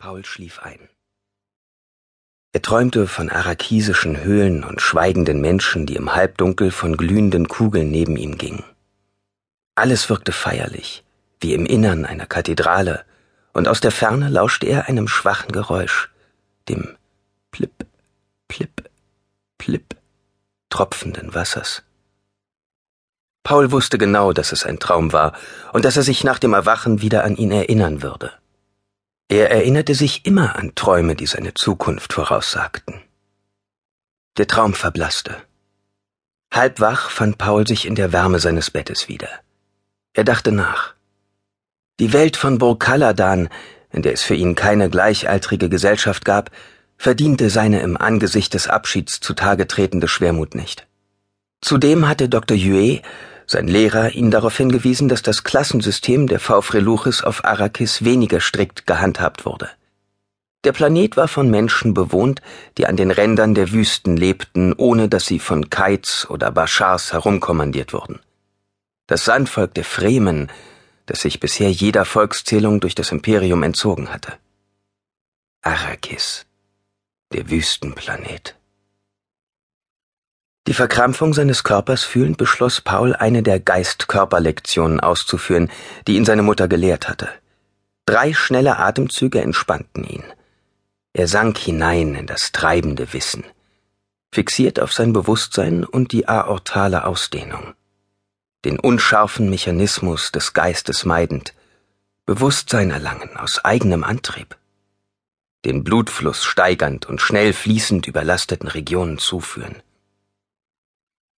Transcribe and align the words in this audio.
Paul 0.00 0.24
schlief 0.24 0.60
ein. 0.60 0.88
Er 2.52 2.62
träumte 2.62 3.06
von 3.06 3.28
arakisischen 3.28 4.24
Höhlen 4.24 4.64
und 4.64 4.80
schweigenden 4.80 5.42
Menschen, 5.42 5.84
die 5.84 5.94
im 5.94 6.14
Halbdunkel 6.14 6.70
von 6.70 6.96
glühenden 6.96 7.48
Kugeln 7.48 7.90
neben 7.90 8.16
ihm 8.16 8.38
gingen. 8.38 8.64
Alles 9.74 10.08
wirkte 10.08 10.32
feierlich, 10.32 11.04
wie 11.38 11.52
im 11.52 11.66
Innern 11.66 12.06
einer 12.06 12.24
Kathedrale, 12.24 13.04
und 13.52 13.68
aus 13.68 13.80
der 13.80 13.90
Ferne 13.90 14.30
lauschte 14.30 14.66
er 14.66 14.88
einem 14.88 15.06
schwachen 15.06 15.52
Geräusch, 15.52 16.10
dem 16.68 16.96
Plip, 17.50 17.86
Plip, 18.48 18.88
Plip 19.58 19.96
tropfenden 20.70 21.34
Wassers. 21.34 21.82
Paul 23.42 23.70
wusste 23.70 23.98
genau, 23.98 24.32
dass 24.32 24.52
es 24.52 24.64
ein 24.64 24.78
Traum 24.78 25.12
war 25.12 25.34
und 25.74 25.84
dass 25.84 25.98
er 25.98 26.04
sich 26.04 26.24
nach 26.24 26.38
dem 26.38 26.54
Erwachen 26.54 27.02
wieder 27.02 27.22
an 27.24 27.36
ihn 27.36 27.52
erinnern 27.52 28.02
würde. 28.02 28.39
Er 29.30 29.48
erinnerte 29.52 29.94
sich 29.94 30.26
immer 30.26 30.56
an 30.56 30.74
Träume, 30.74 31.14
die 31.14 31.26
seine 31.26 31.54
Zukunft 31.54 32.12
voraussagten. 32.12 33.00
Der 34.38 34.48
Traum 34.48 34.74
verblasste. 34.74 35.36
Halb 36.52 36.80
wach 36.80 37.10
fand 37.10 37.38
Paul 37.38 37.64
sich 37.64 37.86
in 37.86 37.94
der 37.94 38.12
Wärme 38.12 38.40
seines 38.40 38.72
Bettes 38.72 39.06
wieder. 39.06 39.28
Er 40.14 40.24
dachte 40.24 40.50
nach. 40.50 40.94
Die 42.00 42.12
Welt 42.12 42.36
von 42.36 42.58
Burkaladan, 42.58 43.48
in 43.92 44.02
der 44.02 44.14
es 44.14 44.24
für 44.24 44.34
ihn 44.34 44.56
keine 44.56 44.90
gleichaltrige 44.90 45.68
Gesellschaft 45.68 46.24
gab, 46.24 46.50
verdiente 46.96 47.50
seine 47.50 47.82
im 47.82 47.96
Angesicht 47.96 48.52
des 48.52 48.66
Abschieds 48.66 49.20
zutage 49.20 49.68
tretende 49.68 50.08
Schwermut 50.08 50.56
nicht. 50.56 50.88
Zudem 51.60 52.08
hatte 52.08 52.28
Dr. 52.28 52.56
Yue 52.56 53.00
sein 53.50 53.66
Lehrer 53.66 54.12
ihn 54.12 54.30
darauf 54.30 54.56
hingewiesen, 54.56 55.08
dass 55.08 55.22
das 55.22 55.42
Klassensystem 55.42 56.28
der 56.28 56.38
Faufreluchis 56.38 57.24
auf 57.24 57.44
Arrakis 57.44 58.04
weniger 58.04 58.40
strikt 58.40 58.86
gehandhabt 58.86 59.44
wurde. 59.44 59.68
Der 60.62 60.70
Planet 60.72 61.16
war 61.16 61.26
von 61.26 61.50
Menschen 61.50 61.92
bewohnt, 61.92 62.42
die 62.78 62.86
an 62.86 62.96
den 62.96 63.10
Rändern 63.10 63.54
der 63.54 63.72
Wüsten 63.72 64.16
lebten, 64.16 64.72
ohne 64.74 65.08
dass 65.08 65.26
sie 65.26 65.40
von 65.40 65.68
Kites 65.68 66.30
oder 66.30 66.52
Bashars 66.52 67.12
herumkommandiert 67.12 67.92
wurden. 67.92 68.20
Das 69.08 69.24
Sandvolk 69.24 69.74
der 69.74 69.84
Fremen, 69.84 70.48
das 71.06 71.22
sich 71.22 71.40
bisher 71.40 71.72
jeder 71.72 72.04
Volkszählung 72.04 72.78
durch 72.78 72.94
das 72.94 73.10
Imperium 73.10 73.64
entzogen 73.64 74.12
hatte. 74.12 74.34
Arrakis, 75.62 76.46
der 77.32 77.50
Wüstenplanet. 77.50 78.59
Die 80.70 80.74
Verkrampfung 80.74 81.34
seines 81.34 81.64
Körpers 81.64 82.04
fühlend 82.04 82.36
beschloss 82.36 82.80
Paul, 82.80 83.16
eine 83.16 83.42
der 83.42 83.58
Geist-Körper-Lektionen 83.58 85.00
auszuführen, 85.00 85.68
die 86.06 86.14
ihn 86.14 86.24
seine 86.24 86.44
Mutter 86.44 86.68
gelehrt 86.68 87.08
hatte. 87.08 87.28
Drei 88.06 88.32
schnelle 88.34 88.78
Atemzüge 88.78 89.40
entspannten 89.40 90.04
ihn. 90.04 90.22
Er 91.12 91.26
sank 91.26 91.58
hinein 91.58 92.14
in 92.14 92.28
das 92.28 92.52
treibende 92.52 93.12
Wissen, 93.12 93.42
fixiert 94.32 94.78
auf 94.78 94.92
sein 94.92 95.12
Bewusstsein 95.12 95.82
und 95.82 96.12
die 96.12 96.28
aortale 96.28 97.04
Ausdehnung. 97.04 97.74
Den 98.64 98.78
unscharfen 98.78 99.50
Mechanismus 99.50 100.30
des 100.30 100.52
Geistes 100.52 101.04
meidend, 101.04 101.52
Bewusstsein 102.26 102.92
erlangen 102.92 103.36
aus 103.36 103.64
eigenem 103.64 104.04
Antrieb. 104.04 104.56
Den 105.64 105.82
Blutfluss 105.82 106.44
steigernd 106.44 107.06
und 107.06 107.20
schnell 107.20 107.54
fließend 107.54 108.06
überlasteten 108.06 108.68
Regionen 108.68 109.18
zuführen 109.18 109.82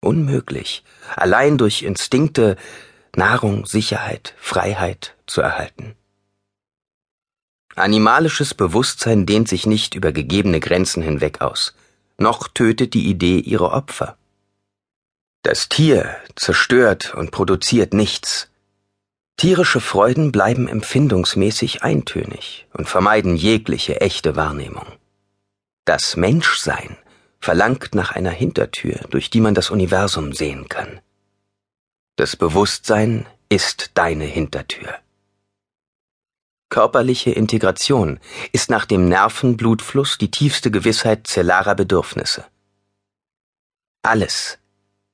unmöglich, 0.00 0.84
allein 1.14 1.58
durch 1.58 1.82
Instinkte 1.82 2.56
Nahrung, 3.14 3.64
Sicherheit, 3.66 4.34
Freiheit 4.38 5.16
zu 5.26 5.40
erhalten. 5.40 5.96
Animalisches 7.74 8.54
Bewusstsein 8.54 9.26
dehnt 9.26 9.48
sich 9.48 9.66
nicht 9.66 9.94
über 9.94 10.12
gegebene 10.12 10.60
Grenzen 10.60 11.02
hinweg 11.02 11.40
aus, 11.40 11.74
noch 12.18 12.48
tötet 12.48 12.94
die 12.94 13.06
Idee 13.06 13.38
ihre 13.38 13.70
Opfer. 13.70 14.16
Das 15.42 15.68
Tier 15.68 16.16
zerstört 16.34 17.14
und 17.14 17.30
produziert 17.30 17.94
nichts. 17.94 18.50
Tierische 19.36 19.80
Freuden 19.80 20.32
bleiben 20.32 20.68
empfindungsmäßig 20.68 21.82
eintönig 21.82 22.66
und 22.72 22.88
vermeiden 22.88 23.36
jegliche 23.36 24.00
echte 24.00 24.36
Wahrnehmung. 24.36 24.86
Das 25.84 26.16
Menschsein 26.16 26.96
verlangt 27.46 27.94
nach 27.94 28.10
einer 28.10 28.32
Hintertür, 28.32 28.96
durch 29.10 29.30
die 29.30 29.40
man 29.40 29.54
das 29.54 29.70
Universum 29.70 30.32
sehen 30.32 30.68
kann. 30.68 31.00
Das 32.16 32.34
Bewusstsein 32.34 33.24
ist 33.48 33.92
deine 33.94 34.24
Hintertür. 34.24 34.98
Körperliche 36.70 37.30
Integration 37.30 38.18
ist 38.50 38.68
nach 38.68 38.84
dem 38.84 39.08
Nervenblutfluss 39.08 40.18
die 40.18 40.32
tiefste 40.32 40.72
Gewissheit 40.72 41.28
zellarer 41.28 41.76
Bedürfnisse. 41.76 42.44
Alles, 44.02 44.58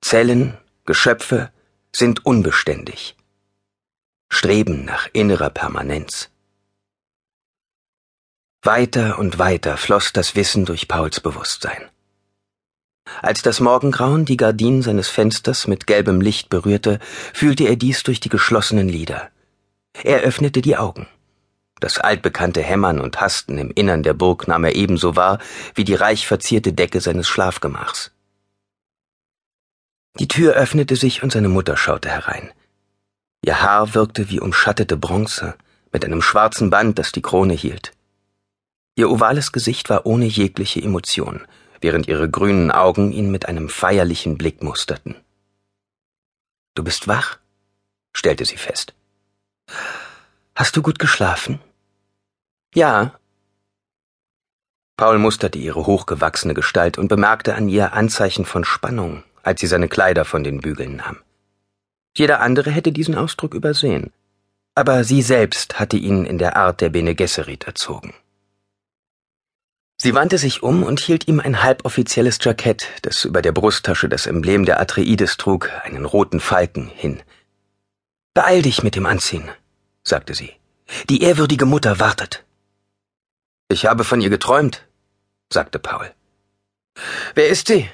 Zellen, 0.00 0.56
Geschöpfe, 0.86 1.50
sind 1.92 2.24
unbeständig, 2.24 3.16
streben 4.28 4.84
nach 4.84 5.08
innerer 5.12 5.50
Permanenz. 5.50 6.30
Weiter 8.62 9.18
und 9.18 9.40
weiter 9.40 9.76
floss 9.76 10.12
das 10.12 10.36
Wissen 10.36 10.64
durch 10.64 10.86
Pauls 10.86 11.18
Bewusstsein. 11.18 11.90
Als 13.22 13.42
das 13.42 13.60
Morgengrauen 13.60 14.24
die 14.24 14.36
Gardinen 14.36 14.82
seines 14.82 15.08
Fensters 15.08 15.66
mit 15.66 15.86
gelbem 15.86 16.20
Licht 16.20 16.48
berührte, 16.48 16.98
fühlte 17.34 17.64
er 17.64 17.76
dies 17.76 18.02
durch 18.02 18.20
die 18.20 18.28
geschlossenen 18.28 18.88
Lider. 18.88 19.30
Er 20.02 20.20
öffnete 20.20 20.62
die 20.62 20.76
Augen. 20.76 21.06
Das 21.80 21.98
altbekannte 21.98 22.62
Hämmern 22.62 23.00
und 23.00 23.20
Hasten 23.20 23.58
im 23.58 23.70
Innern 23.70 24.02
der 24.02 24.14
Burg 24.14 24.46
nahm 24.46 24.64
er 24.64 24.76
ebenso 24.76 25.16
wahr 25.16 25.38
wie 25.74 25.84
die 25.84 25.94
reich 25.94 26.26
verzierte 26.26 26.72
Decke 26.72 27.00
seines 27.00 27.26
Schlafgemachs. 27.26 28.12
Die 30.18 30.28
Tür 30.28 30.54
öffnete 30.54 30.96
sich 30.96 31.22
und 31.22 31.32
seine 31.32 31.48
Mutter 31.48 31.76
schaute 31.76 32.10
herein. 32.10 32.50
Ihr 33.42 33.62
Haar 33.62 33.94
wirkte 33.94 34.28
wie 34.28 34.40
umschattete 34.40 34.98
Bronze, 34.98 35.54
mit 35.92 36.04
einem 36.04 36.20
schwarzen 36.20 36.68
Band, 36.68 36.98
das 36.98 37.12
die 37.12 37.22
Krone 37.22 37.54
hielt. 37.54 37.92
Ihr 38.96 39.10
ovales 39.10 39.52
Gesicht 39.52 39.88
war 39.88 40.04
ohne 40.04 40.26
jegliche 40.26 40.82
Emotion, 40.82 41.46
während 41.80 42.08
ihre 42.08 42.28
grünen 42.30 42.70
Augen 42.70 43.12
ihn 43.12 43.30
mit 43.30 43.46
einem 43.46 43.68
feierlichen 43.68 44.38
Blick 44.38 44.62
musterten. 44.62 45.16
Du 46.74 46.84
bist 46.84 47.08
wach? 47.08 47.38
stellte 48.12 48.44
sie 48.44 48.56
fest. 48.56 48.94
Hast 50.54 50.76
du 50.76 50.82
gut 50.82 50.98
geschlafen? 50.98 51.60
Ja. 52.74 53.18
Paul 54.96 55.18
musterte 55.18 55.58
ihre 55.58 55.86
hochgewachsene 55.86 56.54
Gestalt 56.54 56.98
und 56.98 57.08
bemerkte 57.08 57.54
an 57.54 57.68
ihr 57.68 57.92
Anzeichen 57.94 58.44
von 58.44 58.64
Spannung, 58.64 59.24
als 59.42 59.60
sie 59.60 59.66
seine 59.66 59.88
Kleider 59.88 60.24
von 60.24 60.44
den 60.44 60.60
Bügeln 60.60 60.96
nahm. 60.96 61.18
Jeder 62.16 62.40
andere 62.40 62.70
hätte 62.70 62.92
diesen 62.92 63.14
Ausdruck 63.14 63.54
übersehen, 63.54 64.12
aber 64.74 65.04
sie 65.04 65.22
selbst 65.22 65.78
hatte 65.78 65.96
ihn 65.96 66.24
in 66.24 66.38
der 66.38 66.56
Art 66.56 66.80
der 66.80 66.90
Bene 66.90 67.14
Gesserit 67.14 67.64
erzogen. 67.64 68.12
Sie 70.02 70.14
wandte 70.14 70.38
sich 70.38 70.62
um 70.62 70.82
und 70.82 70.98
hielt 70.98 71.28
ihm 71.28 71.40
ein 71.40 71.62
halboffizielles 71.62 72.38
Jackett, 72.40 72.88
das 73.02 73.26
über 73.26 73.42
der 73.42 73.52
Brusttasche 73.52 74.08
das 74.08 74.24
Emblem 74.24 74.64
der 74.64 74.80
Atreides 74.80 75.36
trug, 75.36 75.70
einen 75.84 76.06
roten 76.06 76.40
Falken, 76.40 76.86
hin. 76.88 77.22
Beeil 78.32 78.62
dich 78.62 78.82
mit 78.82 78.96
dem 78.96 79.04
Anziehen, 79.04 79.50
sagte 80.02 80.34
sie. 80.34 80.54
Die 81.10 81.20
ehrwürdige 81.20 81.66
Mutter 81.66 82.00
wartet. 82.00 82.46
Ich 83.68 83.84
habe 83.84 84.04
von 84.04 84.22
ihr 84.22 84.30
geträumt, 84.30 84.88
sagte 85.52 85.78
Paul. 85.78 86.10
Wer 87.34 87.50
ist 87.50 87.66
sie? 87.66 87.86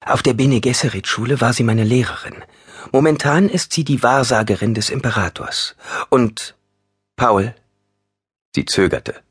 Auf 0.00 0.22
der 0.22 0.32
Bene 0.32 0.62
Gesserit 0.62 1.06
Schule 1.06 1.42
war 1.42 1.52
sie 1.52 1.64
meine 1.64 1.84
Lehrerin. 1.84 2.42
Momentan 2.90 3.50
ist 3.50 3.74
sie 3.74 3.84
die 3.84 4.02
Wahrsagerin 4.02 4.72
des 4.72 4.88
Imperators. 4.88 5.76
Und 6.08 6.56
Paul. 7.16 7.54
Sie 8.54 8.64
zögerte. 8.64 9.25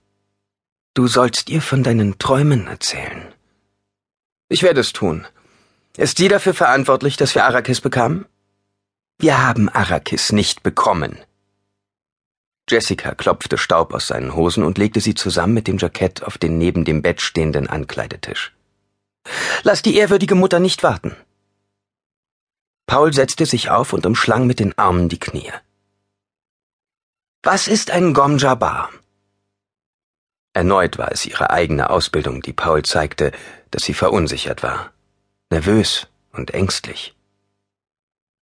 Du 0.96 1.08
sollst 1.08 1.50
ihr 1.50 1.62
von 1.62 1.84
deinen 1.84 2.20
Träumen 2.20 2.68
erzählen. 2.68 3.34
Ich 4.48 4.64
werde 4.64 4.80
es 4.80 4.94
tun. 4.94 5.28
Ist 5.98 6.18
sie 6.18 6.30
dafür 6.30 6.54
verantwortlich, 6.54 7.18
dass 7.18 7.36
wir 7.36 7.44
Arrakis 7.44 7.82
bekamen? 7.82 8.26
Wir 9.20 9.46
haben 9.46 9.68
Arrakis 9.68 10.32
nicht 10.32 10.64
bekommen. 10.64 11.20
Jessica 12.70 13.14
klopfte 13.14 13.58
Staub 13.58 13.94
aus 13.94 14.08
seinen 14.08 14.36
Hosen 14.36 14.64
und 14.64 14.78
legte 14.78 15.02
sie 15.02 15.16
zusammen 15.16 15.54
mit 15.54 15.68
dem 15.68 15.78
Jackett 15.78 16.24
auf 16.24 16.38
den 16.38 16.58
neben 16.58 16.86
dem 16.86 17.02
Bett 17.02 17.22
stehenden 17.22 17.68
Ankleidetisch. 17.68 18.54
Lass 19.64 19.82
die 19.82 19.98
ehrwürdige 19.98 20.36
Mutter 20.36 20.62
nicht 20.62 20.82
warten. 20.82 21.14
Paul 22.88 23.14
setzte 23.14 23.46
sich 23.46 23.70
auf 23.70 23.92
und 23.92 24.06
umschlang 24.06 24.48
mit 24.48 24.62
den 24.62 24.78
Armen 24.78 25.10
die 25.10 25.20
Knie. 25.20 25.52
Was 27.44 27.68
ist 27.68 27.92
ein 27.92 28.14
Gom 28.14 28.38
Jabbar? 28.38 28.92
Erneut 30.56 30.98
war 30.98 31.12
es 31.12 31.26
ihre 31.26 31.50
eigene 31.50 31.90
Ausbildung, 31.90 32.42
die 32.42 32.54
Paul 32.54 32.82
zeigte, 32.84 33.34
dass 33.72 33.84
sie 33.84 33.94
verunsichert 33.94 34.64
war, 34.64 34.94
nervös 35.50 36.08
und 36.32 36.54
ängstlich. 36.54 37.14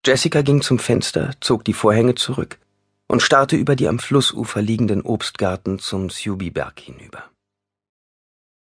Jessica 0.06 0.42
ging 0.42 0.62
zum 0.62 0.78
Fenster, 0.78 1.32
zog 1.40 1.64
die 1.64 1.72
Vorhänge 1.72 2.14
zurück 2.14 2.58
und 3.08 3.20
starrte 3.20 3.56
über 3.56 3.74
die 3.74 3.88
am 3.88 3.98
Flussufer 3.98 4.62
liegenden 4.62 5.02
Obstgarten 5.02 5.80
zum 5.80 6.08
Sjubiberg 6.08 6.78
hinüber. 6.78 7.24